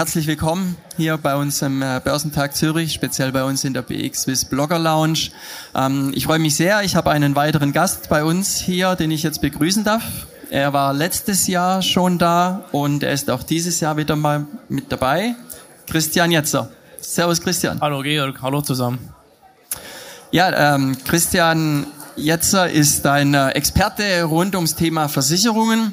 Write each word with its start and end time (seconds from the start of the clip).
herzlich 0.00 0.26
willkommen 0.26 0.78
hier 0.96 1.18
bei 1.18 1.36
uns 1.36 1.60
im 1.60 1.82
äh, 1.82 2.00
Börsentag 2.02 2.56
Zürich, 2.56 2.94
speziell 2.94 3.32
bei 3.32 3.44
uns 3.44 3.64
in 3.64 3.74
der 3.74 3.82
BX 3.82 4.22
Swiss 4.22 4.46
Blogger 4.46 4.78
Lounge. 4.78 5.28
Ähm, 5.74 6.12
ich 6.14 6.24
freue 6.24 6.38
mich 6.38 6.54
sehr, 6.54 6.80
ich 6.80 6.96
habe 6.96 7.10
einen 7.10 7.36
weiteren 7.36 7.74
Gast 7.74 8.08
bei 8.08 8.24
uns 8.24 8.56
hier, 8.56 8.96
den 8.96 9.10
ich 9.10 9.22
jetzt 9.22 9.42
begrüßen 9.42 9.84
darf. 9.84 10.02
Er 10.48 10.72
war 10.72 10.94
letztes 10.94 11.48
Jahr 11.48 11.82
schon 11.82 12.16
da 12.16 12.64
und 12.72 13.02
er 13.02 13.12
ist 13.12 13.28
auch 13.30 13.42
dieses 13.42 13.80
Jahr 13.80 13.98
wieder 13.98 14.16
mal 14.16 14.46
mit 14.70 14.90
dabei. 14.90 15.34
Christian 15.86 16.30
Jetzer. 16.30 16.70
Servus 16.98 17.42
Christian. 17.42 17.78
Hallo 17.82 18.00
Georg, 18.00 18.40
hallo 18.40 18.62
zusammen. 18.62 19.00
Ja, 20.30 20.76
ähm, 20.76 20.96
Christian 21.04 21.86
Jetzer 22.16 22.70
ist 22.70 23.06
ein 23.06 23.34
äh, 23.34 23.50
Experte 23.50 24.22
rund 24.22 24.54
ums 24.54 24.76
Thema 24.76 25.08
Versicherungen. 25.08 25.92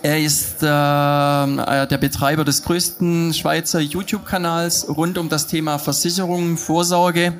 Er 0.00 0.20
ist 0.20 0.62
äh, 0.62 0.66
äh, 0.66 1.86
der 1.86 1.98
Betreiber 1.98 2.44
des 2.44 2.62
größten 2.62 3.34
Schweizer 3.34 3.80
YouTube-Kanals 3.80 4.88
rund 4.88 5.18
um 5.18 5.28
das 5.28 5.46
Thema 5.46 5.78
Versicherungen, 5.78 6.56
Vorsorge. 6.56 7.34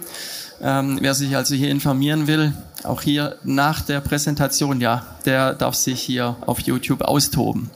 Ähm, 0.61 0.99
wer 1.01 1.15
sich 1.15 1.35
also 1.35 1.55
hier 1.55 1.71
informieren 1.71 2.27
will, 2.27 2.53
auch 2.85 3.03
hier 3.03 3.37
nach 3.43 3.81
der 3.81 4.01
Präsentation, 4.01 4.81
ja, 4.81 5.05
der 5.25 5.55
darf 5.55 5.75
sich 5.75 6.01
hier 6.01 6.37
auf 6.47 6.61
YouTube 6.61 7.03
austoben. 7.03 7.71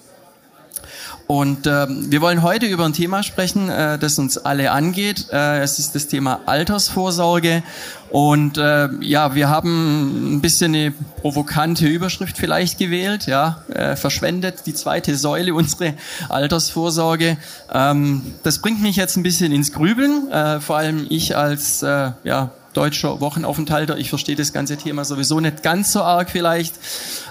Und 1.26 1.66
äh, 1.66 1.86
wir 1.88 2.20
wollen 2.20 2.42
heute 2.42 2.66
über 2.66 2.84
ein 2.84 2.92
Thema 2.92 3.24
sprechen, 3.24 3.68
äh, 3.68 3.98
das 3.98 4.18
uns 4.18 4.38
alle 4.38 4.70
angeht. 4.70 5.26
Äh, 5.32 5.60
es 5.60 5.80
ist 5.80 5.96
das 5.96 6.06
Thema 6.06 6.40
Altersvorsorge. 6.46 7.64
Und 8.10 8.56
äh, 8.56 8.88
ja, 9.00 9.34
wir 9.34 9.48
haben 9.48 10.36
ein 10.36 10.40
bisschen 10.40 10.74
eine 10.74 10.92
provokante 11.20 11.86
Überschrift 11.86 12.38
vielleicht 12.38 12.78
gewählt. 12.78 13.26
Ja, 13.26 13.62
äh, 13.68 13.96
verschwendet 13.96 14.66
die 14.66 14.74
zweite 14.74 15.16
Säule 15.16 15.54
unsere 15.54 15.94
Altersvorsorge. 16.28 17.36
Ähm, 17.72 18.22
das 18.42 18.60
bringt 18.60 18.80
mich 18.82 18.96
jetzt 18.96 19.16
ein 19.16 19.22
bisschen 19.22 19.52
ins 19.52 19.72
Grübeln. 19.72 20.30
Äh, 20.30 20.60
vor 20.60 20.76
allem 20.76 21.06
ich 21.08 21.36
als 21.36 21.82
äh, 21.82 22.12
ja 22.24 22.50
deutscher 22.76 23.20
Wochenaufenthalter. 23.20 23.96
Ich 23.96 24.10
verstehe 24.10 24.36
das 24.36 24.52
ganze 24.52 24.76
Thema 24.76 25.04
sowieso 25.04 25.40
nicht 25.40 25.62
ganz 25.62 25.92
so 25.92 26.02
arg 26.02 26.30
vielleicht. 26.30 26.74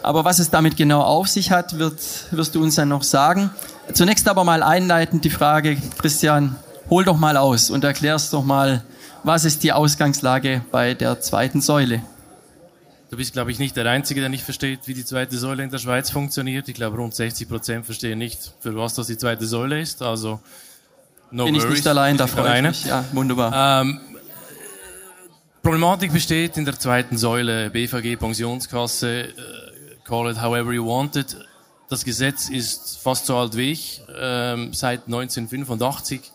Aber 0.02 0.26
was 0.26 0.40
es 0.40 0.50
damit 0.50 0.76
genau 0.76 1.02
auf 1.02 1.28
sich 1.28 1.52
hat, 1.52 1.78
wird, 1.78 2.00
wirst 2.32 2.56
du 2.56 2.64
uns 2.64 2.76
dann 2.76 2.90
noch 2.90 3.04
sagen. 3.04 3.52
Zunächst 3.94 4.28
aber 4.28 4.44
mal 4.44 4.64
einleitend 4.64 5.24
die 5.24 5.30
Frage, 5.30 5.78
Christian, 6.00 6.56
hol 6.90 7.06
doch 7.06 7.18
mal 7.18 7.38
aus 7.38 7.70
und 7.70 7.84
erklärst 7.84 8.34
doch 8.34 8.44
mal, 8.44 8.84
was 9.26 9.44
ist 9.44 9.64
die 9.64 9.74
Ausgangslage 9.74 10.64
bei 10.72 10.94
der 10.94 11.20
zweiten 11.20 11.60
Säule? 11.60 12.02
Du 13.10 13.18
bist, 13.18 13.34
glaube 13.34 13.52
ich, 13.52 13.60
nicht 13.60 13.76
der 13.76 13.86
Einzige, 13.88 14.20
der 14.20 14.30
nicht 14.30 14.44
versteht, 14.44 14.82
wie 14.86 14.94
die 14.94 15.06
zweite 15.06 15.38
Säule 15.38 15.64
in 15.64 15.72
der 15.72 15.80
Schweiz 15.80 16.10
funktioniert. 16.12 16.68
Ich 16.70 16.76
glaube, 16.76 16.98
rund 16.98 17.14
60 17.14 17.48
Prozent 17.50 17.86
verstehen 17.86 18.20
nicht, 18.20 18.54
für 18.60 18.76
was 18.76 18.94
das 18.94 19.08
die 19.08 19.18
zweite 19.18 19.46
Säule 19.46 19.82
ist. 19.82 20.02
Also, 20.02 20.40
no 21.32 21.46
Bin 21.46 21.56
ich 21.56 21.68
nicht 21.68 21.88
allein, 21.88 22.18
da 22.18 22.28
freue 22.28 22.58
ich 22.58 22.62
mich. 22.64 22.86
Ja, 22.86 23.04
wunderbar. 23.14 23.82
Ähm, 23.82 24.00
Problematik 25.62 26.14
besteht 26.14 26.58
in 26.58 26.66
der 26.66 26.78
zweiten 26.78 27.18
Säule, 27.18 27.72
BVG, 27.72 28.18
Pensionskasse, 28.18 29.30
uh, 29.30 30.04
call 30.04 30.30
it 30.30 30.40
however 30.40 30.72
you 30.72 30.86
want 30.86 31.16
it. 31.16 31.36
Das 31.90 32.06
Gesetz 32.06 32.50
ist 32.50 33.00
fast 33.00 33.26
so 33.26 33.38
alt 33.38 33.56
wie 33.58 33.72
ich. 33.72 34.02
Ähm, 34.20 34.74
seit 34.74 35.06
1985 35.06 36.32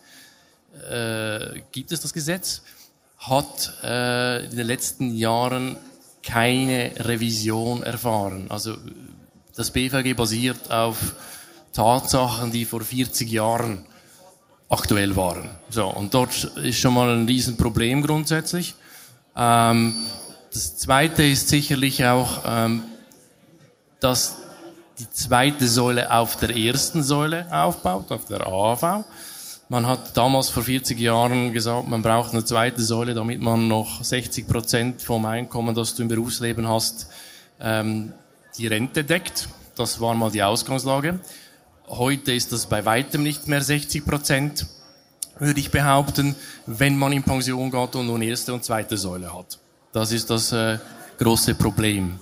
äh, 0.91 1.63
gibt 1.73 1.93
es 1.93 2.01
das 2.01 2.13
Gesetz. 2.13 2.63
Hat 3.21 3.73
äh, 3.85 4.45
in 4.47 4.57
den 4.57 4.67
letzten 4.67 5.15
Jahren 5.15 5.77
keine 6.23 6.93
Revision 6.99 7.83
erfahren. 7.83 8.47
Also 8.51 8.77
das 9.55 9.71
BVG 9.71 10.15
basiert 10.15 10.71
auf 10.71 11.15
Tatsachen, 11.73 12.51
die 12.51 12.65
vor 12.65 12.81
40 12.81 13.31
Jahren 13.31 13.85
aktuell 14.69 15.17
waren. 15.17 15.51
So, 15.69 15.87
und 15.87 16.15
dort 16.15 16.45
ist 16.45 16.79
schon 16.79 16.95
mal 16.95 17.11
ein 17.15 17.27
Riesenproblem 17.27 18.03
grundsätzlich. 18.03 18.75
Ähm, 19.37 19.95
das 20.53 20.77
zweite 20.79 21.23
ist 21.25 21.49
sicherlich 21.49 22.05
auch, 22.05 22.43
ähm, 22.47 22.83
dass 24.01 24.37
die 24.99 25.11
zweite 25.11 25.67
Säule 25.69 26.13
auf 26.13 26.37
der 26.37 26.57
ersten 26.57 27.03
Säule 27.03 27.47
aufbaut, 27.51 28.11
auf 28.13 28.27
der 28.27 28.47
AAV. 28.47 29.05
Man 29.71 29.87
hat 29.87 30.17
damals 30.17 30.49
vor 30.49 30.65
40 30.65 30.99
Jahren 30.99 31.53
gesagt, 31.53 31.87
man 31.87 32.03
braucht 32.03 32.33
eine 32.33 32.45
zweite 32.45 32.83
Säule, 32.83 33.15
damit 33.15 33.41
man 33.41 33.69
noch 33.69 34.03
60 34.03 34.49
Prozent 34.49 35.01
vom 35.01 35.25
Einkommen, 35.25 35.77
das 35.77 35.95
du 35.95 36.03
im 36.03 36.09
Berufsleben 36.09 36.67
hast, 36.69 37.07
ähm, 37.61 38.13
die 38.59 38.67
Rente 38.67 39.05
deckt. 39.05 39.49
Das 39.77 40.01
war 40.01 40.13
mal 40.15 40.33
die 40.33 40.43
Ausgangslage. 40.43 41.21
Heute 41.87 42.33
ist 42.33 42.51
das 42.51 42.67
bei 42.67 42.85
weitem 42.85 43.23
nicht 43.23 43.47
mehr 43.47 43.63
60 43.63 44.05
Prozent 44.05 44.67
würde 45.39 45.61
ich 45.61 45.71
behaupten, 45.71 46.35
wenn 46.67 46.99
man 46.99 47.13
in 47.13 47.23
Pension 47.23 47.71
geht 47.71 47.95
und 47.95 48.09
nun 48.09 48.23
erste 48.23 48.53
und 48.53 48.65
zweite 48.65 48.97
Säule 48.97 49.33
hat. 49.33 49.61
Das 49.93 50.11
ist 50.11 50.31
das 50.31 50.51
äh, 50.51 50.79
große 51.17 51.55
Problem 51.55 52.19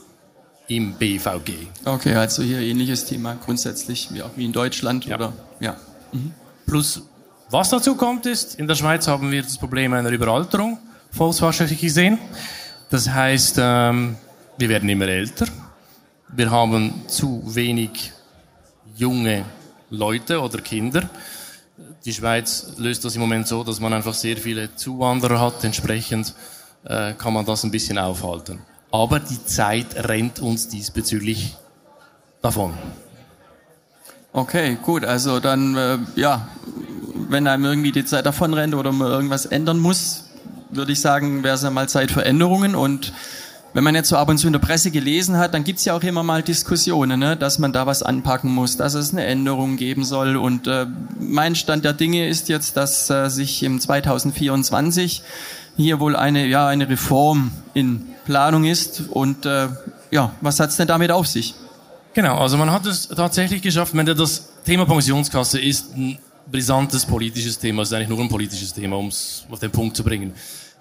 im 0.66 0.92
BVG. 0.92 1.52
Okay, 1.86 2.14
also 2.14 2.42
hier 2.42 2.60
ähnliches 2.60 3.06
Thema 3.06 3.36
grundsätzlich 3.42 4.12
wie, 4.12 4.20
auch 4.20 4.36
wie 4.36 4.44
in 4.44 4.52
Deutschland 4.52 5.06
ja. 5.06 5.16
oder 5.16 5.32
ja. 5.60 5.78
Mhm. 6.12 6.32
Plus, 6.66 7.02
was 7.50 7.70
dazu 7.70 7.94
kommt, 7.96 8.26
ist, 8.26 8.58
in 8.58 8.66
der 8.66 8.74
Schweiz 8.74 9.06
haben 9.08 9.30
wir 9.30 9.42
das 9.42 9.58
Problem 9.58 9.92
einer 9.92 10.10
Überalterung, 10.10 10.78
volkswirtschaftlich 11.10 11.80
gesehen. 11.80 12.18
Das 12.90 13.08
heißt, 13.08 13.56
ähm, 13.58 14.16
wir 14.56 14.68
werden 14.68 14.88
immer 14.88 15.08
älter. 15.08 15.46
Wir 16.28 16.50
haben 16.50 17.02
zu 17.06 17.42
wenig 17.46 18.12
junge 18.96 19.44
Leute 19.90 20.40
oder 20.40 20.60
Kinder 20.60 21.08
die 22.04 22.14
Schweiz 22.14 22.72
löst 22.78 23.04
das 23.04 23.14
im 23.16 23.20
Moment 23.20 23.46
so, 23.46 23.64
dass 23.64 23.80
man 23.80 23.92
einfach 23.92 24.14
sehr 24.14 24.36
viele 24.36 24.74
Zuwanderer 24.74 25.40
hat. 25.40 25.62
Entsprechend 25.64 26.34
äh, 26.84 27.12
kann 27.12 27.32
man 27.32 27.44
das 27.44 27.64
ein 27.64 27.70
bisschen 27.70 27.98
aufhalten. 27.98 28.60
Aber 28.90 29.20
die 29.20 29.44
Zeit 29.44 29.94
rennt 30.08 30.40
uns 30.40 30.68
diesbezüglich 30.68 31.56
davon. 32.40 32.72
Okay, 34.32 34.78
gut. 34.82 35.04
Also 35.04 35.40
dann, 35.40 35.76
äh, 35.76 35.98
ja, 36.16 36.48
wenn 37.28 37.46
einem 37.46 37.64
irgendwie 37.64 37.92
die 37.92 38.04
Zeit 38.04 38.26
davon 38.26 38.54
rennt 38.54 38.74
oder 38.74 38.92
man 38.92 39.08
irgendwas 39.08 39.46
ändern 39.46 39.78
muss, 39.78 40.24
würde 40.70 40.92
ich 40.92 41.00
sagen, 41.00 41.42
wäre 41.42 41.54
es 41.54 41.62
ja 41.62 41.70
mal 41.70 41.88
Zeit 41.88 42.10
für 42.10 42.24
Änderungen 42.24 42.74
und 42.74 43.12
wenn 43.74 43.84
man 43.84 43.94
jetzt 43.94 44.08
so 44.08 44.16
ab 44.16 44.28
und 44.28 44.38
zu 44.38 44.46
in 44.46 44.54
der 44.54 44.60
Presse 44.60 44.90
gelesen 44.90 45.36
hat, 45.36 45.52
dann 45.52 45.62
gibt's 45.62 45.84
ja 45.84 45.94
auch 45.94 46.02
immer 46.02 46.22
mal 46.22 46.42
Diskussionen, 46.42 47.20
ne, 47.20 47.36
dass 47.36 47.58
man 47.58 47.72
da 47.72 47.86
was 47.86 48.02
anpacken 48.02 48.52
muss, 48.52 48.76
dass 48.76 48.94
es 48.94 49.12
eine 49.12 49.24
Änderung 49.24 49.76
geben 49.76 50.04
soll. 50.04 50.36
Und 50.36 50.66
äh, 50.66 50.86
mein 51.20 51.54
Stand 51.54 51.84
der 51.84 51.92
Dinge 51.92 52.28
ist 52.28 52.48
jetzt, 52.48 52.76
dass 52.76 53.10
äh, 53.10 53.28
sich 53.28 53.62
im 53.62 53.78
2024 53.78 55.22
hier 55.76 56.00
wohl 56.00 56.16
eine, 56.16 56.46
ja, 56.46 56.66
eine 56.66 56.88
Reform 56.88 57.50
in 57.74 58.06
Planung 58.24 58.64
ist. 58.64 59.02
Und 59.10 59.44
äh, 59.44 59.68
ja, 60.10 60.32
was 60.40 60.60
hat's 60.60 60.76
denn 60.76 60.88
damit 60.88 61.10
auf 61.10 61.26
sich? 61.26 61.54
Genau, 62.14 62.38
also 62.38 62.56
man 62.56 62.72
hat 62.72 62.86
es 62.86 63.08
tatsächlich 63.08 63.62
geschafft, 63.62 63.94
wenn 63.94 64.06
das 64.06 64.48
Thema 64.64 64.86
Pensionskasse 64.86 65.60
ist 65.60 65.94
ein 65.94 66.18
brisantes 66.50 67.04
politisches 67.04 67.58
Thema, 67.58 67.82
es 67.82 67.88
ist 67.88 67.94
eigentlich 67.94 68.08
nur 68.08 68.20
ein 68.20 68.28
politisches 68.28 68.72
Thema, 68.72 68.96
um 68.96 69.08
es 69.08 69.44
auf 69.50 69.58
den 69.58 69.70
Punkt 69.70 69.96
zu 69.96 70.04
bringen 70.04 70.32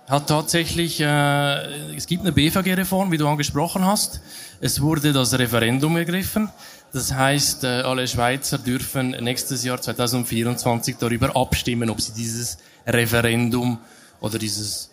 hat 0.07 0.29
tatsächlich, 0.29 1.01
äh, 1.01 1.95
es 1.95 2.07
gibt 2.07 2.21
eine 2.21 2.31
BVG-Reform, 2.31 3.11
wie 3.11 3.17
du 3.17 3.27
angesprochen 3.27 3.85
hast. 3.85 4.21
Es 4.61 4.79
wurde 4.81 5.11
das 5.11 5.37
Referendum 5.37 5.97
ergriffen. 5.97 6.49
Das 6.93 7.13
heißt, 7.13 7.65
äh, 7.65 7.81
alle 7.81 8.07
Schweizer 8.07 8.57
dürfen 8.57 9.11
nächstes 9.11 9.65
Jahr 9.65 9.81
2024 9.81 10.95
darüber 10.97 11.35
abstimmen, 11.35 11.89
ob 11.89 11.99
sie 11.99 12.13
dieses 12.13 12.57
Referendum 12.85 13.79
oder 14.21 14.39
dieses, 14.39 14.89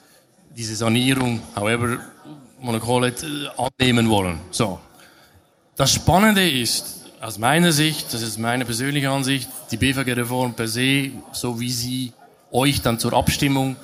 diese 0.57 0.75
Sanierung, 0.75 1.41
however 1.55 2.01
man 2.61 2.81
call 2.81 3.07
it, 3.07 3.23
äh, 3.23 3.47
annehmen 3.57 4.11
wollen. 4.11 4.41
So. 4.51 4.81
Das 5.77 5.93
Spannende 5.93 6.49
ist, 6.49 7.04
aus 7.21 7.39
meiner 7.39 7.73
Sicht, 7.73 8.13
das 8.13 8.23
ist 8.23 8.39
meine 8.39 8.65
persönliche 8.65 9.11
Ansicht, 9.11 9.49
die 9.71 9.77
BVG-Reform 9.77 10.55
per 10.55 10.69
se, 10.69 11.11
so 11.33 11.59
wie 11.61 11.71
sie 11.71 12.13
euch 12.53 12.83
dann 12.83 12.99
zur 12.99 13.15
Abstimmung 13.15 13.77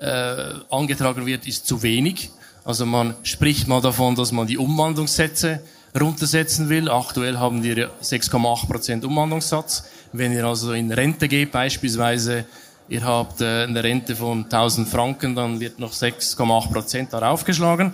äh, 0.00 0.52
angetragen 0.70 1.26
wird, 1.26 1.46
ist 1.46 1.66
zu 1.66 1.82
wenig. 1.82 2.30
Also 2.64 2.86
man 2.86 3.14
spricht 3.22 3.68
mal 3.68 3.80
davon, 3.80 4.14
dass 4.14 4.32
man 4.32 4.46
die 4.46 4.58
Umwandlungssätze 4.58 5.60
runtersetzen 5.98 6.68
will. 6.68 6.90
Aktuell 6.90 7.38
haben 7.38 7.62
wir 7.62 7.90
6,8% 8.02 9.04
Umwandlungssatz. 9.04 9.84
Wenn 10.12 10.32
ihr 10.32 10.44
also 10.44 10.72
in 10.72 10.92
Rente 10.92 11.28
geht, 11.28 11.52
beispielsweise, 11.52 12.44
ihr 12.88 13.04
habt 13.04 13.40
äh, 13.40 13.64
eine 13.64 13.82
Rente 13.82 14.16
von 14.16 14.44
1000 14.44 14.88
Franken, 14.88 15.34
dann 15.34 15.60
wird 15.60 15.78
noch 15.78 15.92
6,8% 15.92 17.10
darauf 17.10 17.44
geschlagen. 17.44 17.92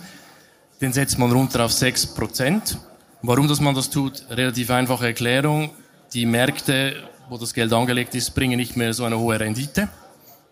Den 0.81 0.93
setzt 0.93 1.17
man 1.17 1.31
runter 1.31 1.65
auf 1.65 1.71
6%. 1.71 2.77
Warum 3.23 3.47
dass 3.47 3.59
man 3.59 3.73
das 3.73 3.89
tut? 3.89 4.23
Relativ 4.29 4.69
einfache 4.69 5.07
Erklärung. 5.07 5.71
Die 6.13 6.25
Märkte, 6.25 6.95
wo 7.29 7.37
das 7.37 7.53
Geld 7.53 7.73
angelegt 7.73 8.13
ist, 8.13 8.35
bringen 8.35 8.57
nicht 8.57 8.77
mehr 8.77 8.93
so 8.93 9.05
eine 9.05 9.17
hohe 9.17 9.39
Rendite 9.39 9.89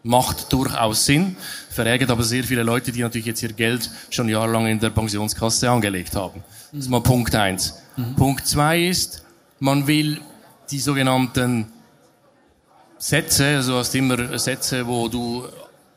macht 0.03 0.51
durchaus 0.51 1.05
Sinn, 1.05 1.35
verärgert 1.69 2.09
aber 2.09 2.23
sehr 2.23 2.43
viele 2.43 2.63
Leute, 2.63 2.91
die 2.91 3.01
natürlich 3.01 3.27
jetzt 3.27 3.43
ihr 3.43 3.53
Geld 3.53 3.89
schon 4.09 4.29
jahrelang 4.29 4.67
in 4.67 4.79
der 4.79 4.89
Pensionskasse 4.89 5.69
angelegt 5.69 6.15
haben. 6.15 6.43
Das 6.71 6.85
ist 6.85 6.89
mal 6.89 7.01
Punkt 7.01 7.35
eins. 7.35 7.75
Mhm. 7.97 8.15
Punkt 8.15 8.47
zwei 8.47 8.87
ist, 8.87 9.23
man 9.59 9.85
will 9.87 10.19
die 10.71 10.79
sogenannten 10.79 11.67
Sätze, 12.97 13.57
also 13.57 13.77
hast 13.77 13.93
immer 13.95 14.37
Sätze, 14.39 14.85
wo 14.87 15.07
du 15.07 15.45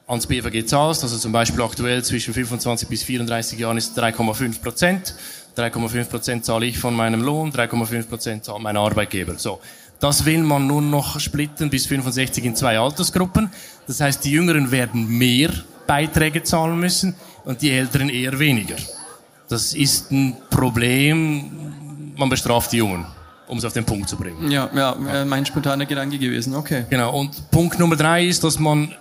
ans 0.06 0.26
BVG 0.26 0.66
zahlst, 0.66 1.02
also 1.02 1.16
zum 1.16 1.32
Beispiel 1.32 1.62
aktuell 1.62 2.04
zwischen 2.04 2.34
25 2.34 2.88
bis 2.88 3.04
34 3.04 3.58
Jahren 3.58 3.78
ist 3.78 3.98
3,5 3.98 4.60
Prozent. 4.60 5.14
3,5 5.56 6.04
Prozent 6.06 6.44
zahle 6.44 6.66
ich 6.66 6.78
von 6.78 6.94
meinem 6.94 7.22
Lohn, 7.22 7.52
3,5 7.52 8.08
Prozent 8.08 8.44
zahlt 8.44 8.62
mein 8.62 8.76
Arbeitgeber. 8.76 9.34
So. 9.36 9.60
Das 10.00 10.24
will 10.24 10.42
man 10.42 10.66
nun 10.66 10.90
noch 10.90 11.20
splitten 11.20 11.70
bis 11.70 11.86
65 11.86 12.44
in 12.44 12.56
zwei 12.56 12.78
Altersgruppen. 12.78 13.50
Das 13.86 14.00
heißt, 14.00 14.24
die 14.24 14.32
Jüngeren 14.32 14.70
werden 14.70 15.06
mehr 15.06 15.50
Beiträge 15.86 16.42
zahlen 16.42 16.78
müssen 16.78 17.14
und 17.44 17.62
die 17.62 17.70
Älteren 17.70 18.08
eher 18.08 18.38
weniger. 18.38 18.76
Das 19.48 19.74
ist 19.74 20.10
ein 20.10 20.36
Problem, 20.50 22.12
man 22.16 22.28
bestraft 22.28 22.72
die 22.72 22.78
Jungen, 22.78 23.06
um 23.46 23.58
es 23.58 23.64
auf 23.64 23.72
den 23.72 23.84
Punkt 23.84 24.08
zu 24.08 24.16
bringen. 24.16 24.50
Ja, 24.50 24.68
ja, 24.74 24.96
ja. 25.12 25.24
mein 25.24 25.44
spontaner 25.46 25.86
Gedanke 25.86 26.18
gewesen, 26.18 26.54
okay. 26.54 26.86
Genau, 26.90 27.16
und 27.18 27.50
Punkt 27.50 27.78
Nummer 27.78 27.96
drei 27.96 28.26
ist, 28.26 28.42
dass 28.42 28.58
man 28.58 28.94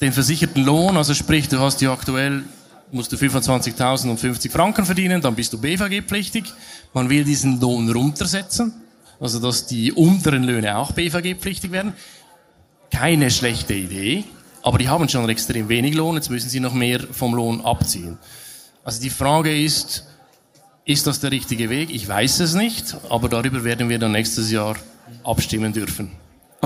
den 0.00 0.12
versicherten 0.12 0.64
Lohn, 0.64 0.96
also 0.96 1.14
sprich, 1.14 1.48
du 1.48 1.58
hast 1.58 1.80
ja 1.80 1.92
aktuell, 1.92 2.44
musst 2.92 3.12
du 3.12 3.16
25.050 3.16 4.50
Franken 4.50 4.84
verdienen, 4.84 5.20
dann 5.20 5.34
bist 5.34 5.52
du 5.52 5.58
BVG-pflichtig. 5.58 6.44
Man 6.92 7.10
will 7.10 7.24
diesen 7.24 7.60
Lohn 7.60 7.90
runtersetzen, 7.90 8.72
also 9.20 9.40
dass 9.40 9.66
die 9.66 9.92
unteren 9.92 10.44
Löhne 10.44 10.76
auch 10.76 10.92
BVG-pflichtig 10.92 11.72
werden. 11.72 11.92
Keine 12.90 13.30
schlechte 13.30 13.74
Idee, 13.74 14.24
aber 14.62 14.78
die 14.78 14.88
haben 14.88 15.08
schon 15.08 15.28
extrem 15.28 15.68
wenig 15.68 15.94
Lohn, 15.94 16.16
jetzt 16.16 16.30
müssen 16.30 16.48
sie 16.48 16.60
noch 16.60 16.74
mehr 16.74 17.00
vom 17.10 17.34
Lohn 17.34 17.60
abziehen. 17.60 18.18
Also 18.84 19.00
die 19.00 19.10
Frage 19.10 19.60
ist, 19.62 20.04
ist 20.84 21.06
das 21.06 21.18
der 21.18 21.32
richtige 21.32 21.68
Weg? 21.68 21.90
Ich 21.92 22.06
weiß 22.06 22.40
es 22.40 22.54
nicht, 22.54 22.96
aber 23.10 23.28
darüber 23.28 23.64
werden 23.64 23.88
wir 23.88 23.98
dann 23.98 24.12
nächstes 24.12 24.52
Jahr 24.52 24.76
abstimmen 25.24 25.72
dürfen. 25.72 26.12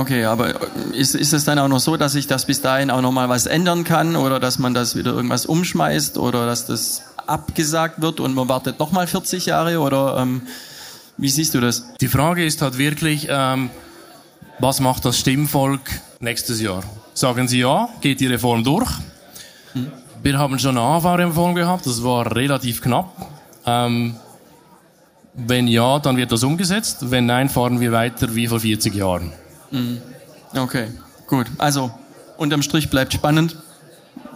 Okay, 0.00 0.25
aber 0.25 0.55
ist, 0.94 1.14
ist 1.14 1.35
es 1.35 1.44
dann 1.44 1.58
auch 1.58 1.69
noch 1.69 1.79
so, 1.79 1.99
dass 1.99 2.12
sich 2.12 2.26
das 2.26 2.47
bis 2.47 2.62
dahin 2.62 2.91
auch 2.91 3.02
noch 3.02 3.12
mal 3.12 3.29
was 3.29 3.44
ändern 3.44 3.85
kann 3.85 4.17
oder 4.17 4.41
dass 4.41 4.58
man 4.58 4.73
das 4.73 4.97
wieder 4.97 5.12
irgendwas 5.12 5.44
umschmeißt 5.44 6.17
oder 6.17 6.47
dass 6.47 6.64
das 6.64 7.02
abgesagt 7.26 8.00
wird 8.00 8.19
und 8.19 8.35
man 8.35 8.49
wartet 8.49 8.79
noch 8.79 8.93
mal 8.93 9.06
40 9.06 9.44
Jahre 9.44 9.79
oder 9.79 10.17
ähm, 10.17 10.41
wie 11.19 11.29
siehst 11.29 11.52
du 11.52 11.61
das? 11.61 11.85
Die 12.00 12.08
Frage 12.08 12.47
ist 12.47 12.62
halt 12.62 12.79
wirklich, 12.79 13.26
ähm, 13.29 13.69
was 14.58 14.81
macht 14.81 15.05
das 15.05 15.19
Stimmvolk 15.19 15.82
nächstes 16.19 16.62
Jahr? 16.62 16.82
Sagen 17.12 17.47
sie 17.47 17.58
ja, 17.58 17.91
geht 18.00 18.20
die 18.20 18.26
Reform 18.26 18.64
durch? 18.64 18.91
Hm. 19.75 19.93
Wir 20.23 20.38
haben 20.38 20.58
schon 20.58 20.79
eine 20.79 20.87
AV-Reform 20.87 21.55
gehabt, 21.55 21.85
das 21.85 22.02
war 22.02 22.35
relativ 22.35 22.81
knapp. 22.81 23.14
Ähm, 23.67 24.17
wenn 25.35 25.69
ja, 25.69 25.99
dann 25.99 26.17
wird 26.17 26.32
das 26.32 26.43
umgesetzt. 26.43 27.11
Wenn 27.11 27.26
nein, 27.26 27.50
fahren 27.50 27.81
wir 27.81 27.93
weiter 27.93 28.35
wie 28.35 28.47
vor 28.47 28.61
40 28.61 28.94
Jahren. 28.94 29.35
Mhm. 29.71 30.01
Okay, 30.57 30.89
gut. 31.27 31.47
Also 31.59 31.91
unterm 32.37 32.63
Strich 32.63 32.91
bleibt 32.91 33.13
spannend, 33.13 33.57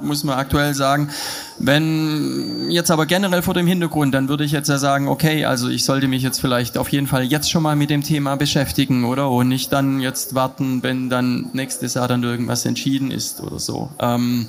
muss 0.00 0.24
man 0.24 0.38
aktuell 0.38 0.72
sagen. 0.74 1.10
Wenn 1.58 2.70
jetzt 2.70 2.90
aber 2.90 3.04
generell 3.06 3.42
vor 3.42 3.54
dem 3.54 3.66
Hintergrund, 3.66 4.14
dann 4.14 4.28
würde 4.28 4.44
ich 4.44 4.52
jetzt 4.52 4.68
ja 4.68 4.78
sagen, 4.78 5.08
okay, 5.08 5.44
also 5.44 5.68
ich 5.68 5.84
sollte 5.84 6.06
mich 6.08 6.22
jetzt 6.22 6.40
vielleicht 6.40 6.78
auf 6.78 6.88
jeden 6.90 7.06
Fall 7.06 7.24
jetzt 7.24 7.50
schon 7.50 7.62
mal 7.62 7.76
mit 7.76 7.90
dem 7.90 8.02
Thema 8.02 8.36
beschäftigen, 8.36 9.04
oder? 9.04 9.30
Und 9.30 9.48
nicht 9.48 9.70
dann 9.72 10.00
jetzt 10.00 10.34
warten, 10.34 10.82
wenn 10.82 11.10
dann 11.10 11.50
nächstes 11.52 11.94
Jahr 11.94 12.08
dann 12.08 12.22
irgendwas 12.22 12.64
entschieden 12.66 13.10
ist 13.10 13.40
oder 13.40 13.58
so. 13.58 13.90
Ähm, 14.00 14.46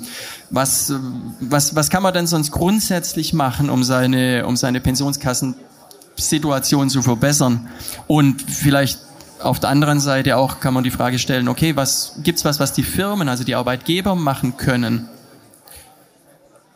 was, 0.50 0.92
was, 1.40 1.74
was 1.74 1.90
kann 1.90 2.02
man 2.02 2.14
denn 2.14 2.26
sonst 2.26 2.50
grundsätzlich 2.50 3.32
machen, 3.32 3.70
um 3.70 3.84
seine, 3.84 4.46
um 4.46 4.56
seine 4.56 4.80
Pensionskassensituation 4.80 6.90
zu 6.90 7.02
verbessern? 7.02 7.68
Und 8.06 8.42
vielleicht 8.42 9.05
auf 9.42 9.60
der 9.60 9.70
anderen 9.70 10.00
Seite 10.00 10.36
auch 10.36 10.60
kann 10.60 10.74
man 10.74 10.84
die 10.84 10.90
Frage 10.90 11.18
stellen, 11.18 11.48
okay, 11.48 11.76
was 11.76 12.14
gibt's 12.22 12.44
was, 12.44 12.60
was 12.60 12.72
die 12.72 12.82
Firmen, 12.82 13.28
also 13.28 13.44
die 13.44 13.54
Arbeitgeber 13.54 14.14
machen 14.14 14.56
können? 14.56 15.08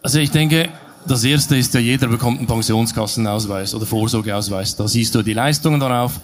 Also 0.03 0.19
ich 0.19 0.31
denke, 0.31 0.69
das 1.07 1.25
erste 1.25 1.57
ist 1.57 1.75
ja, 1.75 1.81
jeder 1.81 2.09
bekommt 2.09 2.39
einen 2.39 2.47
Pensionskassenausweis 2.47 3.75
oder 3.75 3.87
Vorsorgeausweis. 3.87 4.77
Da 4.77 4.87
siehst 4.87 5.15
du 5.15 5.23
die 5.23 5.33
Leistungen 5.33 5.81
darauf, 5.81 6.21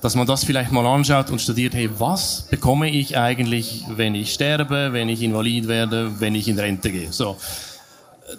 dass 0.00 0.14
man 0.14 0.26
das 0.26 0.44
vielleicht 0.44 0.72
mal 0.72 0.86
anschaut 0.86 1.30
und 1.30 1.40
studiert, 1.40 1.74
hey, 1.74 1.88
was 1.98 2.46
bekomme 2.50 2.90
ich 2.90 3.16
eigentlich, 3.16 3.84
wenn 3.88 4.14
ich 4.14 4.32
sterbe, 4.32 4.92
wenn 4.92 5.08
ich 5.08 5.22
invalid 5.22 5.68
werde, 5.68 6.20
wenn 6.20 6.34
ich 6.34 6.48
in 6.48 6.58
Rente 6.58 6.92
gehe? 6.92 7.12
So. 7.12 7.36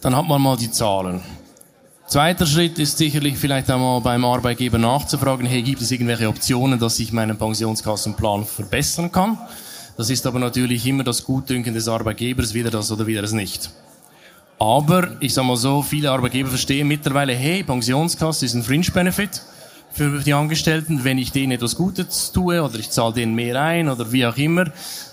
Dann 0.02 0.16
hat 0.16 0.28
man 0.28 0.42
mal 0.42 0.58
die 0.58 0.70
Zahlen. 0.70 1.22
Zweiter 2.08 2.46
Schritt 2.46 2.80
ist 2.80 2.98
sicherlich 2.98 3.38
vielleicht 3.38 3.70
einmal 3.70 4.00
beim 4.00 4.24
Arbeitgeber 4.24 4.78
nachzufragen, 4.78 5.46
hey, 5.46 5.62
gibt 5.62 5.82
es 5.82 5.92
irgendwelche 5.92 6.30
Optionen, 6.30 6.80
dass 6.80 6.98
ich 7.02 7.12
meinen 7.12 7.38
Pensionskassenplan 7.38 8.46
verbessern 8.46 9.12
kann? 9.12 9.38
Das 9.98 10.10
ist 10.10 10.26
aber 10.26 10.40
natürlich 10.40 10.88
immer 10.88 11.04
das 11.04 11.26
Gutdünken 11.26 11.74
des 11.74 11.90
Arbeitgebers, 11.90 12.54
wieder 12.54 12.72
das 12.72 12.90
oder 12.94 13.08
wieder 13.08 13.24
es 13.24 13.34
nicht. 13.34 13.72
Aber, 14.58 15.18
ich 15.20 15.34
sag 15.34 15.44
mal 15.44 15.58
so, 15.58 15.82
viele 15.82 16.10
Arbeitgeber 16.10 16.48
verstehen 16.48 16.88
mittlerweile, 16.88 17.34
hey, 17.34 17.62
Pensionskasse 17.62 18.46
ist 18.46 18.54
ein 18.54 18.64
Fringe-Benefit 18.64 19.42
für 19.92 20.20
die 20.20 20.34
Angestellten. 20.34 21.04
Wenn 21.04 21.18
ich 21.18 21.32
denen 21.32 21.52
etwas 21.52 21.76
Gutes 21.76 22.32
tue 22.32 22.64
oder 22.64 22.80
ich 22.80 22.90
zahle 22.90 23.16
denen 23.16 23.36
mehr 23.36 23.62
ein 23.62 23.90
oder 23.90 24.12
wie 24.12 24.26
auch 24.26 24.38
immer, 24.38 24.66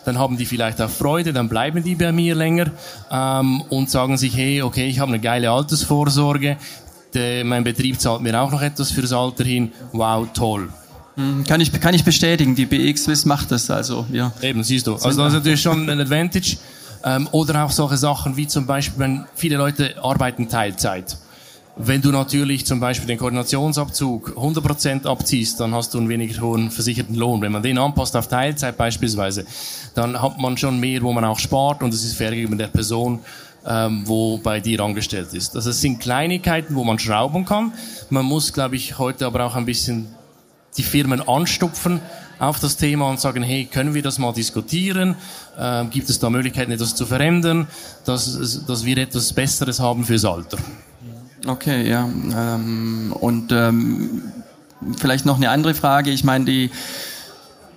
dann 0.04 0.18
haben 0.18 0.36
die 0.36 0.46
vielleicht 0.46 0.80
auch 0.80 0.90
Freude, 0.90 1.32
dann 1.32 1.48
bleiben 1.48 1.82
die 1.82 1.94
bei 1.94 2.12
mir 2.12 2.34
länger 2.34 2.70
ähm, 3.10 3.62
und 3.62 3.90
sagen 3.90 4.16
sich, 4.16 4.36
hey, 4.36 4.62
okay, 4.62 4.86
ich 4.86 5.00
habe 5.00 5.10
eine 5.10 5.20
geile 5.20 5.50
Altersvorsorge, 5.50 6.58
der, 7.14 7.44
mein 7.44 7.64
Betrieb 7.64 8.00
zahlt 8.00 8.20
mir 8.20 8.40
auch 8.40 8.50
noch 8.50 8.62
etwas 8.62 8.90
fürs 8.90 9.12
Alter 9.12 9.44
hin. 9.44 9.72
Wow, 9.92 10.28
toll. 10.32 10.68
Hm, 11.16 11.44
kann 11.46 11.60
ich, 11.60 11.72
kann 11.80 11.94
ich 11.94 12.04
bestätigen, 12.04 12.54
die 12.54 12.66
BX 12.66 13.04
Swiss 13.04 13.24
macht 13.24 13.50
das 13.50 13.70
also, 13.70 14.04
ja. 14.12 14.32
Eben, 14.42 14.64
siehst 14.64 14.86
du. 14.86 14.94
Also 14.94 15.22
das 15.22 15.28
ist 15.28 15.38
natürlich 15.38 15.62
schon 15.62 15.88
ein 15.88 16.00
Advantage. 16.00 16.56
Ähm, 17.04 17.28
oder 17.32 17.64
auch 17.64 17.70
solche 17.70 17.98
Sachen 17.98 18.36
wie 18.36 18.46
zum 18.46 18.66
Beispiel, 18.66 18.98
wenn 18.98 19.24
viele 19.34 19.56
Leute 19.56 20.02
arbeiten 20.02 20.48
Teilzeit. 20.48 21.18
Wenn 21.76 22.00
du 22.00 22.10
natürlich 22.10 22.64
zum 22.64 22.78
Beispiel 22.78 23.08
den 23.08 23.18
Koordinationsabzug 23.18 24.34
100% 24.36 25.06
abziehst, 25.06 25.58
dann 25.58 25.74
hast 25.74 25.92
du 25.92 25.98
einen 25.98 26.08
weniger 26.08 26.40
hohen 26.40 26.70
versicherten 26.70 27.16
Lohn. 27.16 27.42
Wenn 27.42 27.50
man 27.50 27.62
den 27.62 27.78
anpasst 27.78 28.16
auf 28.16 28.28
Teilzeit 28.28 28.76
beispielsweise, 28.76 29.44
dann 29.94 30.20
hat 30.22 30.38
man 30.38 30.56
schon 30.56 30.78
mehr, 30.78 31.02
wo 31.02 31.12
man 31.12 31.24
auch 31.24 31.38
spart 31.38 31.82
und 31.82 31.92
es 31.92 32.04
ist 32.04 32.16
fair 32.16 32.30
gegenüber 32.30 32.56
der 32.56 32.68
Person, 32.68 33.18
ähm, 33.66 34.02
wo 34.06 34.38
bei 34.38 34.60
dir 34.60 34.80
angestellt 34.80 35.32
ist. 35.32 35.56
Also 35.56 35.70
es 35.70 35.80
sind 35.80 36.00
Kleinigkeiten, 36.00 36.74
wo 36.74 36.84
man 36.84 36.98
schrauben 36.98 37.44
kann. 37.44 37.72
Man 38.10 38.24
muss, 38.24 38.52
glaube 38.52 38.76
ich, 38.76 38.98
heute 38.98 39.26
aber 39.26 39.44
auch 39.44 39.54
ein 39.54 39.64
bisschen 39.64 40.06
die 40.76 40.82
Firmen 40.82 41.26
anstupfen 41.26 42.00
auf 42.38 42.60
das 42.60 42.76
Thema 42.76 43.08
und 43.08 43.20
sagen, 43.20 43.42
hey, 43.42 43.64
können 43.64 43.94
wir 43.94 44.02
das 44.02 44.18
mal 44.18 44.32
diskutieren? 44.32 45.16
Ähm, 45.58 45.90
gibt 45.90 46.10
es 46.10 46.18
da 46.18 46.30
Möglichkeiten, 46.30 46.72
etwas 46.72 46.94
zu 46.94 47.06
verändern, 47.06 47.68
dass, 48.04 48.64
dass 48.66 48.84
wir 48.84 48.98
etwas 48.98 49.32
Besseres 49.32 49.80
haben 49.80 50.04
fürs 50.04 50.24
Alter? 50.24 50.58
Okay, 51.46 51.88
ja. 51.88 52.04
Ähm, 52.04 53.14
und 53.20 53.52
ähm, 53.52 54.22
vielleicht 54.98 55.26
noch 55.26 55.36
eine 55.36 55.50
andere 55.50 55.74
Frage. 55.74 56.10
Ich 56.10 56.24
meine, 56.24 56.44
die 56.44 56.70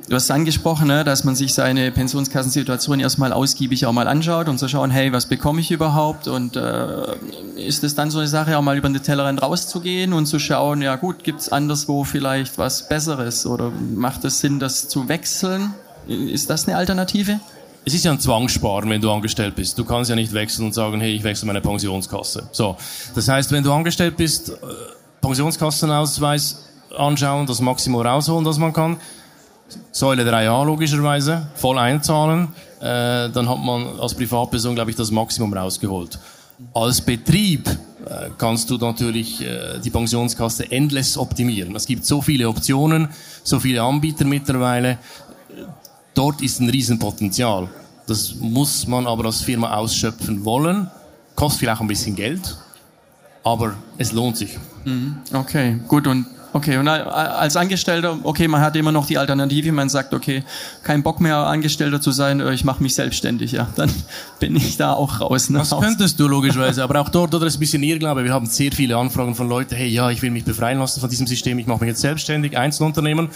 Du 0.09 0.15
hast 0.15 0.31
angesprochen, 0.31 0.87
ne, 0.87 1.03
dass 1.03 1.25
man 1.25 1.35
sich 1.35 1.53
seine 1.53 1.91
Pensionskassensituation 1.91 3.01
erstmal 3.01 3.33
ausgiebig 3.33 3.85
auch 3.85 3.91
mal 3.91 4.07
anschaut 4.07 4.47
und 4.47 4.57
zu 4.57 4.69
schauen, 4.69 4.89
hey, 4.89 5.11
was 5.11 5.25
bekomme 5.25 5.59
ich 5.59 5.69
überhaupt? 5.69 6.29
Und 6.29 6.55
äh, 6.55 7.13
ist 7.57 7.83
es 7.83 7.93
dann 7.93 8.09
so 8.09 8.19
eine 8.19 8.29
Sache, 8.29 8.57
auch 8.57 8.61
mal 8.61 8.77
über 8.77 8.87
den 8.87 9.03
Tellerrand 9.03 9.41
rauszugehen 9.41 10.13
und 10.13 10.25
zu 10.25 10.39
schauen, 10.39 10.81
ja 10.81 10.95
gut, 10.95 11.25
gibt's 11.25 11.49
anderswo 11.49 12.05
vielleicht 12.05 12.57
was 12.57 12.87
Besseres 12.87 13.45
oder 13.45 13.69
macht 13.69 14.23
es 14.23 14.39
Sinn, 14.39 14.59
das 14.59 14.87
zu 14.87 15.09
wechseln? 15.09 15.73
Ist 16.07 16.49
das 16.49 16.69
eine 16.69 16.77
Alternative? 16.77 17.41
Es 17.83 17.93
ist 17.93 18.05
ja 18.05 18.11
ein 18.13 18.19
Zwangssparen, 18.21 18.89
wenn 18.89 19.01
du 19.01 19.11
angestellt 19.11 19.55
bist. 19.57 19.77
Du 19.77 19.83
kannst 19.83 20.09
ja 20.09 20.15
nicht 20.15 20.31
wechseln 20.31 20.67
und 20.67 20.73
sagen, 20.73 21.01
hey, 21.01 21.13
ich 21.13 21.23
wechsle 21.23 21.47
meine 21.47 21.59
Pensionskasse. 21.59 22.47
So, 22.53 22.77
das 23.13 23.27
heißt, 23.27 23.51
wenn 23.51 23.63
du 23.65 23.73
angestellt 23.73 24.15
bist, 24.15 24.51
äh, 24.51 24.55
Pensionskassenausweis 25.19 26.63
anschauen, 26.97 27.45
das 27.45 27.59
Maximum 27.59 27.99
rausholen, 27.99 28.45
das 28.45 28.57
man 28.57 28.71
kann 28.71 28.95
Säule 29.91 30.23
3a 30.23 30.65
logischerweise, 30.65 31.47
voll 31.55 31.77
einzahlen, 31.77 32.49
äh, 32.79 33.29
dann 33.29 33.49
hat 33.49 33.59
man 33.59 33.99
als 33.99 34.13
Privatperson, 34.13 34.75
glaube 34.75 34.91
ich, 34.91 34.97
das 34.97 35.11
Maximum 35.11 35.53
rausgeholt. 35.53 36.19
Als 36.73 37.01
Betrieb 37.01 37.67
äh, 37.67 38.29
kannst 38.37 38.69
du 38.69 38.77
natürlich 38.77 39.41
äh, 39.41 39.79
die 39.83 39.89
Pensionskasse 39.89 40.71
endless 40.71 41.17
optimieren. 41.17 41.75
Es 41.75 41.85
gibt 41.85 42.05
so 42.05 42.21
viele 42.21 42.47
Optionen, 42.47 43.09
so 43.43 43.59
viele 43.59 43.81
Anbieter 43.81 44.25
mittlerweile. 44.25 44.97
Dort 46.13 46.41
ist 46.41 46.59
ein 46.59 46.69
Riesenpotenzial. 46.69 47.69
Das 48.07 48.35
muss 48.35 48.87
man 48.87 49.05
aber 49.05 49.25
als 49.25 49.41
Firma 49.41 49.75
ausschöpfen 49.75 50.45
wollen. 50.45 50.89
Kostet 51.35 51.59
vielleicht 51.59 51.81
ein 51.81 51.87
bisschen 51.87 52.15
Geld, 52.15 52.57
aber 53.43 53.75
es 53.97 54.11
lohnt 54.13 54.37
sich. 54.37 54.57
Mhm. 54.85 55.17
Okay, 55.33 55.79
gut. 55.87 56.07
Und 56.07 56.25
Okay, 56.57 56.77
und 56.77 56.87
als 56.87 57.55
Angestellter, 57.55 58.17
okay, 58.23 58.47
man 58.47 58.61
hat 58.61 58.75
immer 58.75 58.91
noch 58.91 59.05
die 59.05 59.19
Alternative, 59.19 59.71
man 59.71 59.89
sagt, 59.89 60.15
okay, 60.15 60.43
kein 60.81 61.03
Bock 61.03 61.21
mehr 61.21 61.37
Angestellter 61.37 62.01
zu 62.01 62.09
sein, 62.09 62.39
äh, 62.39 62.51
ich 62.51 62.63
mache 62.63 62.81
mich 62.81 62.95
selbstständig, 62.95 63.51
ja, 63.51 63.67
dann 63.75 63.91
bin 64.39 64.55
ich 64.55 64.75
da 64.75 64.93
auch 64.93 65.21
raus. 65.21 65.51
Ne? 65.51 65.59
Das 65.59 65.69
könntest 65.69 66.19
du 66.19 66.27
logischerweise, 66.27 66.83
aber 66.83 66.99
auch 66.99 67.09
dort 67.09 67.35
oder 67.35 67.45
ist 67.45 67.57
ein 67.57 67.59
bisschen 67.59 67.83
Irrglaube. 67.83 68.23
Wir 68.23 68.33
haben 68.33 68.47
sehr 68.47 68.71
viele 68.71 68.97
Anfragen 68.97 69.35
von 69.35 69.47
Leuten, 69.47 69.75
hey, 69.75 69.87
ja, 69.87 70.09
ich 70.09 70.23
will 70.23 70.31
mich 70.31 70.45
befreien 70.45 70.79
lassen 70.79 70.99
von 70.99 71.11
diesem 71.11 71.27
System, 71.27 71.59
ich 71.59 71.67
mache 71.67 71.81
mich 71.81 71.89
jetzt 71.89 72.01
selbstständig, 72.01 72.57
Einzelunternehmen. 72.57 73.29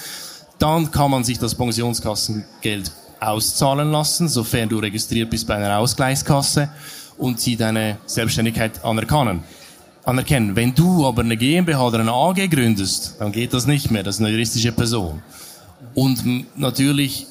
Dann 0.58 0.90
kann 0.90 1.12
man 1.12 1.24
sich 1.24 1.38
das 1.38 1.54
Pensionskassengeld 1.54 2.92
auszahlen 3.20 3.92
lassen, 3.92 4.30
sofern 4.30 4.68
du 4.68 4.80
registriert 4.80 5.30
bist 5.30 5.46
bei 5.46 5.58
einer 5.58 5.78
Ausgleichskasse 5.78 6.70
und 7.20 7.40
sie 7.40 7.56
deine 7.56 7.98
Selbstständigkeit 8.08 8.84
anerkennen. 8.84 9.44
Anerkennen. 10.03 10.55
Wenn 10.55 10.74
du 10.74 11.05
aber 11.05 11.22
eine 11.22 11.38
GmbH 11.38 11.88
oder 11.88 12.00
eine 12.00 12.12
AG 12.12 12.48
gründest, 12.50 13.15
dann 13.20 13.31
geht 13.31 13.53
das 13.53 13.67
nicht 13.67 13.91
mehr, 13.91 14.03
das 14.03 14.15
ist 14.15 14.22
eine 14.22 14.29
juristische 14.29 14.72
Person. 14.72 15.22
Und 15.93 16.58
natürlich 16.58 17.27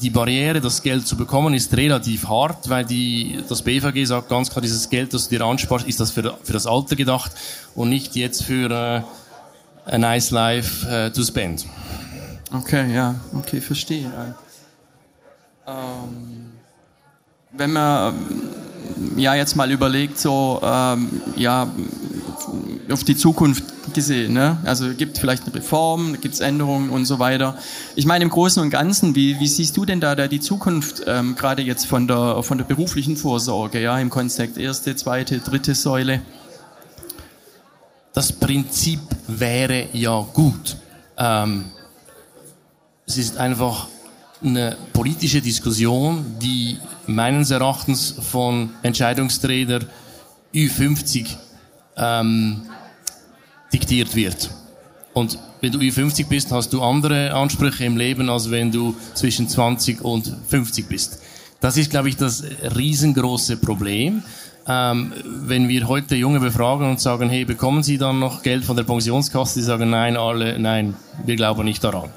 die 0.00 0.10
Barriere, 0.10 0.60
das 0.60 0.82
Geld 0.82 1.06
zu 1.06 1.16
bekommen, 1.16 1.54
ist 1.54 1.76
relativ 1.76 2.28
hart, 2.28 2.68
weil 2.68 2.84
die, 2.84 3.40
das 3.48 3.62
BVG 3.62 4.04
sagt 4.06 4.28
ganz 4.28 4.50
klar, 4.50 4.62
dieses 4.62 4.88
Geld, 4.90 5.14
das 5.14 5.28
du 5.28 5.36
dir 5.36 5.44
ansparst, 5.44 5.86
ist 5.86 6.00
das 6.00 6.10
für, 6.10 6.36
für 6.42 6.52
das 6.52 6.66
Alter 6.66 6.96
gedacht 6.96 7.32
und 7.74 7.90
nicht 7.90 8.16
jetzt 8.16 8.42
für 8.42 8.70
äh, 8.70 9.92
a 9.92 9.98
nice 9.98 10.30
life 10.30 10.88
äh, 10.88 11.10
to 11.10 11.22
spend. 11.22 11.66
Okay, 12.52 12.92
ja, 12.92 13.14
okay, 13.34 13.60
verstehe. 13.60 14.10
Ähm, 15.66 16.52
wenn 17.52 17.72
man 17.72 18.14
ja 19.16 19.34
jetzt 19.34 19.56
mal 19.56 19.70
überlegt, 19.70 20.18
so 20.18 20.60
ähm, 20.62 21.08
ja 21.36 21.70
auf 22.90 23.04
die 23.04 23.16
Zukunft 23.16 23.64
gesehen. 23.94 24.32
Ne? 24.32 24.58
Also 24.64 24.92
gibt 24.94 25.18
vielleicht 25.18 25.44
eine 25.44 25.54
Reform, 25.54 26.20
gibt 26.20 26.34
es 26.34 26.40
Änderungen 26.40 26.90
und 26.90 27.06
so 27.06 27.18
weiter. 27.18 27.56
Ich 27.96 28.06
meine 28.06 28.24
im 28.24 28.30
Großen 28.30 28.62
und 28.62 28.70
Ganzen, 28.70 29.14
wie, 29.14 29.38
wie 29.40 29.46
siehst 29.46 29.76
du 29.76 29.84
denn 29.84 30.00
da, 30.00 30.14
da 30.14 30.28
die 30.28 30.40
Zukunft 30.40 31.02
ähm, 31.06 31.34
gerade 31.36 31.62
jetzt 31.62 31.86
von 31.86 32.06
der 32.06 32.42
von 32.42 32.58
der 32.58 32.64
beruflichen 32.64 33.16
Vorsorge, 33.16 33.80
ja 33.80 33.98
im 33.98 34.10
Kontext 34.10 34.58
erste, 34.58 34.96
zweite, 34.96 35.38
dritte 35.38 35.74
Säule? 35.74 36.22
Das 38.12 38.32
Prinzip 38.32 39.00
wäre 39.26 39.88
ja 39.92 40.24
gut. 40.32 40.76
Ähm, 41.16 41.64
es 43.06 43.18
ist 43.18 43.36
einfach 43.36 43.88
eine 44.44 44.76
politische 44.92 45.40
Diskussion, 45.40 46.24
die 46.40 46.78
meines 47.06 47.50
Erachtens 47.50 48.14
von 48.30 48.70
Entscheidungsträger 48.82 49.80
Ü50 50.54 51.26
ähm, 51.96 52.62
diktiert 53.72 54.14
wird. 54.14 54.50
Und 55.12 55.38
wenn 55.60 55.72
du 55.72 55.78
über 55.78 55.92
50 55.92 56.28
bist, 56.28 56.52
hast 56.52 56.72
du 56.72 56.82
andere 56.82 57.32
Ansprüche 57.32 57.84
im 57.84 57.96
Leben, 57.96 58.28
als 58.28 58.50
wenn 58.50 58.70
du 58.70 58.94
zwischen 59.14 59.48
20 59.48 60.02
und 60.02 60.30
50 60.48 60.88
bist. 60.88 61.20
Das 61.60 61.76
ist, 61.76 61.90
glaube 61.90 62.08
ich, 62.08 62.16
das 62.16 62.44
riesengroße 62.76 63.56
Problem. 63.56 64.22
Ähm, 64.66 65.12
wenn 65.24 65.68
wir 65.68 65.88
heute 65.88 66.16
Junge 66.16 66.40
befragen 66.40 66.88
und 66.88 67.00
sagen, 67.00 67.28
hey, 67.28 67.44
bekommen 67.44 67.82
Sie 67.82 67.98
dann 67.98 68.18
noch 68.18 68.42
Geld 68.42 68.64
von 68.64 68.76
der 68.76 68.84
Pensionskasse? 68.84 69.58
Die 69.58 69.64
sagen, 69.64 69.90
nein, 69.90 70.16
alle, 70.16 70.58
nein, 70.58 70.94
wir 71.24 71.36
glauben 71.36 71.64
nicht 71.64 71.84
daran. 71.84 72.10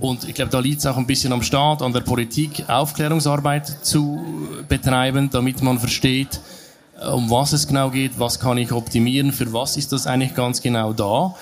Und 0.00 0.28
ich 0.28 0.34
glaube, 0.34 0.50
da 0.50 0.58
liegt 0.58 0.80
es 0.80 0.86
auch 0.86 0.96
ein 0.96 1.06
bisschen 1.06 1.32
am 1.32 1.42
Staat, 1.42 1.82
an 1.82 1.92
der 1.92 2.00
Politik, 2.00 2.64
Aufklärungsarbeit 2.68 3.66
zu 3.84 4.20
betreiben, 4.68 5.30
damit 5.30 5.62
man 5.62 5.78
versteht, 5.78 6.40
um 7.12 7.30
was 7.30 7.52
es 7.52 7.66
genau 7.66 7.90
geht, 7.90 8.18
was 8.18 8.38
kann 8.38 8.58
ich 8.58 8.72
optimieren, 8.72 9.32
für 9.32 9.52
was 9.52 9.76
ist 9.76 9.92
das 9.92 10.06
eigentlich 10.06 10.34
ganz 10.34 10.62
genau 10.62 10.92
da, 10.92 11.34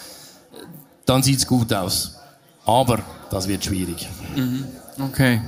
dann 1.06 1.23
sieht's 1.23 1.47
gut 1.47 1.73
aus. 1.73 2.16
Aber 2.64 3.00
das 3.30 3.49
wird 3.49 3.64
schwierig. 3.64 4.09
Mhm. 4.37 4.64
Okay. 4.99 5.40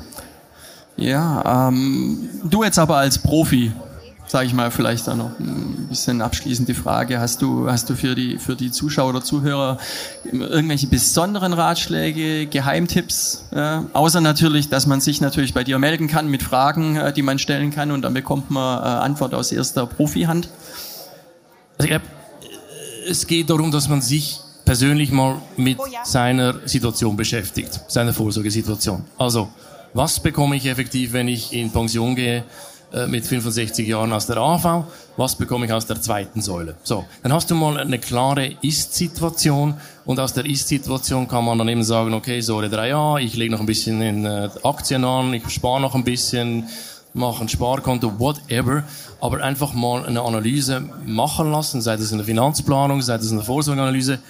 Ja, 0.96 1.68
ähm, 1.68 2.28
du 2.44 2.62
jetzt 2.62 2.78
aber 2.78 2.96
als 2.96 3.18
Profi, 3.18 3.72
sage 4.26 4.46
ich 4.46 4.54
mal, 4.54 4.70
vielleicht 4.70 5.06
da 5.06 5.14
noch 5.14 5.38
ein 5.38 5.86
bisschen 5.88 6.22
abschließende 6.22 6.74
Frage. 6.74 7.20
Hast 7.20 7.42
du, 7.42 7.70
hast 7.70 7.90
du 7.90 7.94
für 7.94 8.14
die, 8.14 8.38
für 8.38 8.56
die 8.56 8.70
Zuschauer 8.70 9.10
oder 9.10 9.22
Zuhörer 9.22 9.78
irgendwelche 10.24 10.86
besonderen 10.86 11.52
Ratschläge, 11.52 12.46
Geheimtipps? 12.46 13.44
Äh, 13.52 13.80
außer 13.92 14.20
natürlich, 14.20 14.68
dass 14.68 14.86
man 14.86 15.00
sich 15.00 15.20
natürlich 15.20 15.54
bei 15.54 15.64
dir 15.64 15.78
melden 15.78 16.08
kann 16.08 16.28
mit 16.28 16.42
Fragen, 16.42 16.96
äh, 16.96 17.12
die 17.12 17.22
man 17.22 17.38
stellen 17.38 17.70
kann 17.70 17.90
und 17.90 18.02
dann 18.02 18.14
bekommt 18.14 18.50
man 18.50 18.82
äh, 18.82 18.86
Antwort 19.04 19.34
aus 19.34 19.52
erster 19.52 19.86
Profihand. 19.86 20.48
Also 21.78 21.84
ich 21.84 21.88
glaube, 21.88 22.04
es 23.08 23.26
geht 23.26 23.50
darum, 23.50 23.70
dass 23.70 23.88
man 23.88 24.00
sich 24.00 24.40
persönlich 24.64 25.12
mal 25.12 25.40
mit 25.56 25.78
oh 25.78 25.86
ja. 25.86 26.04
seiner 26.04 26.66
Situation 26.66 27.16
beschäftigt, 27.16 27.80
seiner 27.88 28.14
Vorsorgesituation. 28.14 29.04
Also, 29.18 29.48
was 29.92 30.20
bekomme 30.20 30.56
ich 30.56 30.66
effektiv, 30.66 31.12
wenn 31.12 31.28
ich 31.28 31.52
in 31.52 31.70
Pension 31.70 32.16
gehe? 32.16 32.44
Äh, 32.94 33.08
mit 33.08 33.26
65 33.26 33.88
Jahren 33.88 34.12
aus 34.12 34.26
der 34.26 34.36
AV, 34.36 34.84
was 35.16 35.34
bekomme 35.34 35.66
ich 35.66 35.72
aus 35.72 35.86
der 35.86 36.00
zweiten 36.00 36.40
Säule? 36.40 36.76
So, 36.84 37.04
dann 37.24 37.32
hast 37.32 37.50
du 37.50 37.56
mal 37.56 37.76
eine 37.76 37.98
klare 37.98 38.52
Ist-Situation 38.62 39.74
und 40.04 40.20
aus 40.20 40.32
der 40.32 40.46
Ist-Situation 40.46 41.26
kann 41.26 41.44
man 41.44 41.58
dann 41.58 41.66
eben 41.66 41.82
sagen, 41.82 42.14
okay, 42.14 42.40
Säule 42.40 42.68
3a, 42.68 43.20
ich 43.20 43.34
lege 43.34 43.50
noch 43.50 43.58
ein 43.58 43.66
bisschen 43.66 44.00
in 44.00 44.24
äh, 44.24 44.48
Aktien 44.62 45.04
an, 45.04 45.34
ich 45.34 45.48
spare 45.50 45.80
noch 45.80 45.96
ein 45.96 46.04
bisschen, 46.04 46.68
mache 47.14 47.42
ein 47.42 47.48
Sparkonto, 47.48 48.20
whatever, 48.20 48.84
aber 49.20 49.42
einfach 49.42 49.72
mal 49.72 50.06
eine 50.06 50.22
Analyse 50.22 50.84
machen 51.04 51.50
lassen, 51.50 51.82
sei 51.82 51.96
das 51.96 52.12
in 52.12 52.18
der 52.18 52.26
Finanzplanung, 52.26 53.02
sei 53.02 53.16
das 53.16 53.28
in 53.28 53.38
der 53.38 53.44
Vorsorgeanalyse, 53.44 54.20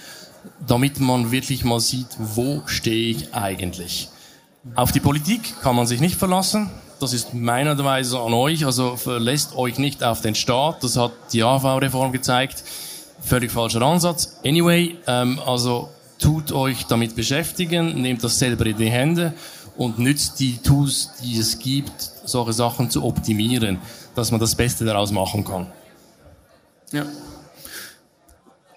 damit 0.67 1.01
man 1.01 1.31
wirklich 1.33 1.65
mal 1.65 1.81
sieht, 1.81 2.17
wo 2.19 2.63
stehe 2.65 3.11
ich 3.11 3.35
eigentlich. 3.35 4.09
Auf 4.75 4.91
die 4.91 5.01
Politik 5.01 5.61
kann 5.61 5.77
man 5.77 5.87
sich 5.87 6.01
nicht 6.01 6.17
verlassen, 6.17 6.71
das 7.05 7.13
ist 7.13 7.35
meiner 7.35 7.77
Weise 7.85 8.19
an 8.19 8.33
euch, 8.33 8.65
also 8.65 8.97
verlässt 8.97 9.55
euch 9.57 9.79
nicht 9.79 10.03
auf 10.03 10.23
den 10.23 10.35
Staat, 10.35 10.83
das 10.83 10.97
hat 10.97 11.13
die 11.33 11.43
AV-Reform 11.43 12.13
gezeigt. 12.13 12.65
Völlig 13.21 13.53
falscher 13.53 13.83
Ansatz. 13.83 14.41
Anyway, 14.45 14.97
ähm, 15.07 15.39
also 15.47 15.91
tut 16.19 16.53
euch 16.53 16.87
damit 16.87 17.15
beschäftigen, 17.15 18.01
nehmt 18.01 18.25
das 18.25 18.39
selber 18.39 18.65
in 18.65 18.79
die 18.79 18.91
Hände 18.91 19.35
und 19.77 19.99
nützt 19.99 20.41
die 20.41 20.57
Tools, 20.57 21.11
die 21.23 21.39
es 21.39 21.59
gibt, 21.59 21.93
solche 22.25 22.55
Sachen 22.55 22.89
zu 22.89 23.05
optimieren, 23.05 23.79
dass 24.15 24.31
man 24.31 24.41
das 24.41 24.55
Beste 24.55 24.87
daraus 24.87 25.13
machen 25.13 25.45
kann. 25.45 25.67
Ja. 26.91 27.05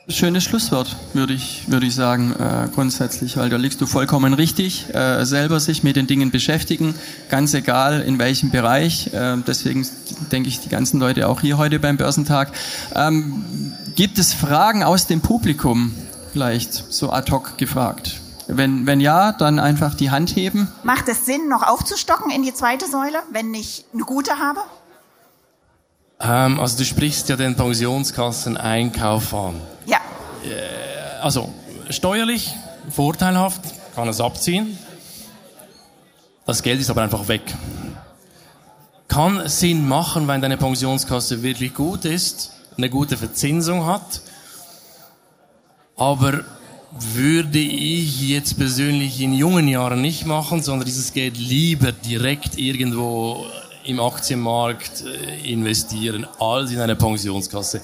Schönes 0.09 0.45
Schlusswort, 0.45 0.95
würde 1.11 1.33
ich, 1.33 1.69
würde 1.69 1.85
ich 1.85 1.93
sagen, 1.93 2.31
äh, 2.31 2.69
grundsätzlich, 2.73 3.35
weil 3.35 3.49
da 3.49 3.57
liegst 3.57 3.81
du 3.81 3.85
vollkommen 3.85 4.33
richtig. 4.33 4.85
Äh, 4.95 5.25
selber 5.25 5.59
sich 5.59 5.83
mit 5.83 5.97
den 5.97 6.07
Dingen 6.07 6.31
beschäftigen, 6.31 6.95
ganz 7.29 7.53
egal 7.53 7.99
in 8.03 8.17
welchem 8.17 8.49
Bereich. 8.49 9.13
Äh, 9.13 9.35
deswegen 9.45 9.85
denke 10.31 10.47
ich, 10.47 10.61
die 10.61 10.69
ganzen 10.69 11.01
Leute 11.01 11.27
auch 11.27 11.41
hier 11.41 11.57
heute 11.57 11.79
beim 11.79 11.97
Börsentag. 11.97 12.53
Ähm, 12.95 13.73
gibt 13.97 14.17
es 14.17 14.33
Fragen 14.33 14.81
aus 14.81 15.07
dem 15.07 15.19
Publikum, 15.19 15.93
vielleicht 16.31 16.73
so 16.73 17.11
ad 17.11 17.29
hoc 17.29 17.57
gefragt? 17.57 18.21
Wenn, 18.47 18.87
wenn 18.87 19.01
ja, 19.01 19.33
dann 19.33 19.59
einfach 19.59 19.93
die 19.93 20.09
Hand 20.09 20.37
heben. 20.37 20.69
Macht 20.83 21.09
es 21.09 21.25
Sinn, 21.25 21.49
noch 21.49 21.63
aufzustocken 21.63 22.31
in 22.31 22.43
die 22.43 22.53
zweite 22.53 22.87
Säule, 22.87 23.19
wenn 23.33 23.53
ich 23.53 23.83
eine 23.93 24.03
gute 24.03 24.39
habe? 24.39 24.61
Ähm, 26.19 26.59
also 26.59 26.77
du 26.77 26.85
sprichst 26.85 27.29
ja 27.29 27.35
den 27.35 27.55
Pensionskassen-Einkauf 27.55 29.33
an. 29.33 29.61
Ja. 29.85 29.97
Äh, 30.43 31.21
also 31.21 31.53
steuerlich 31.89 32.53
vorteilhaft, 32.89 33.61
kann 33.95 34.07
es 34.07 34.21
abziehen. 34.21 34.77
Das 36.45 36.63
Geld 36.63 36.79
ist 36.79 36.89
aber 36.89 37.01
einfach 37.01 37.27
weg. 37.27 37.41
Kann 39.07 39.47
Sinn 39.47 39.87
machen, 39.87 40.27
wenn 40.27 40.41
deine 40.41 40.57
Pensionskasse 40.57 41.43
wirklich 41.43 41.73
gut 41.73 42.05
ist, 42.05 42.51
eine 42.77 42.89
gute 42.89 43.17
Verzinsung 43.17 43.85
hat. 43.85 44.21
Aber 45.95 46.43
würde 46.91 47.59
ich 47.59 48.21
jetzt 48.29 48.57
persönlich 48.57 49.19
in 49.21 49.33
jungen 49.33 49.67
Jahren 49.67 50.01
nicht 50.01 50.25
machen, 50.25 50.63
sondern 50.63 50.85
dieses 50.85 51.13
Geld 51.13 51.37
lieber 51.37 51.91
direkt 51.91 52.57
irgendwo 52.57 53.45
im 53.87 53.99
Aktienmarkt 53.99 55.03
äh, 55.05 55.51
investieren 55.51 56.27
als 56.39 56.71
in 56.71 56.79
eine 56.79 56.95
Pensionskasse. 56.95 57.81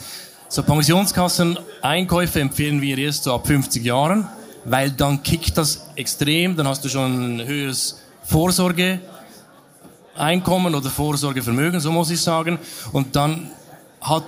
So 0.50 0.62
Pensionskassen-Einkäufe 0.62 2.40
empfehlen 2.40 2.82
wir 2.82 2.98
erst 2.98 3.24
so 3.24 3.34
ab 3.34 3.48
50 3.48 3.84
Jahren, 3.84 4.28
weil 4.66 4.92
dann 4.92 5.24
kickt 5.24 5.58
das 5.58 5.88
extrem, 5.96 6.56
dann 6.56 6.68
hast 6.68 6.86
du 6.86 6.90
schon 6.90 7.38
ein 7.38 7.48
höheres 7.48 8.02
Vorsorgeeinkommen 8.24 10.76
oder 10.76 10.90
Vorsorgevermögen, 10.90 11.80
so 11.80 11.92
muss 11.92 12.12
ich 12.12 12.22
sagen, 12.22 12.60
und 12.92 13.16
dann 13.16 13.50
hat 14.02 14.26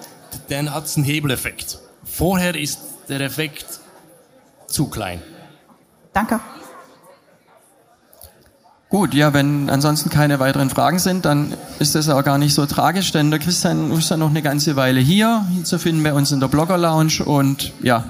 hat's 0.49 0.97
einen 0.97 1.05
Hebeleffekt. 1.05 1.79
Vorher 2.03 2.55
ist 2.55 2.79
der 3.07 3.21
Effekt 3.21 3.65
zu 4.67 4.87
klein. 4.87 5.21
Danke. 6.13 6.39
Gut, 8.95 9.13
ja, 9.13 9.33
wenn 9.33 9.69
ansonsten 9.69 10.09
keine 10.09 10.39
weiteren 10.39 10.69
Fragen 10.69 10.99
sind, 10.99 11.25
dann 11.25 11.53
ist 11.79 11.95
das 11.95 12.07
auch 12.07 12.23
gar 12.23 12.37
nicht 12.37 12.53
so 12.53 12.65
tragisch, 12.65 13.11
denn 13.11 13.29
der 13.29 13.41
Christian 13.41 13.91
ist 13.91 14.09
ja 14.09 14.15
noch 14.15 14.29
eine 14.29 14.41
ganze 14.41 14.77
Weile 14.77 15.01
hier, 15.01 15.45
hier 15.51 15.65
zu 15.65 15.79
finden 15.79 16.01
bei 16.01 16.13
uns 16.13 16.31
in 16.31 16.39
der 16.39 16.47
Blogger 16.47 16.77
Lounge 16.77 17.25
und 17.25 17.73
ja, 17.83 18.05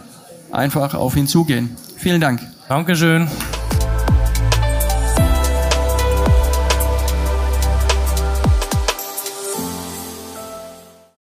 einfach 0.52 0.94
auf 0.94 1.16
ihn 1.16 1.26
zugehen. 1.26 1.76
Vielen 1.98 2.22
Dank. 2.22 2.40
Dankeschön. 2.70 3.28